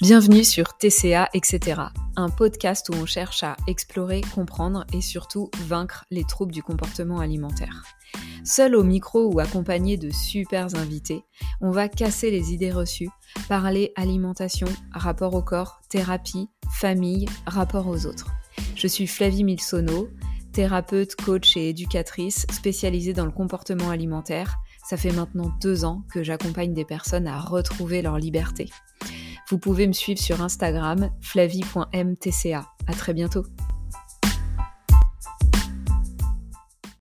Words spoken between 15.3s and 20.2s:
au corps, thérapie, famille, rapport aux autres. Je suis Flavie Milsono,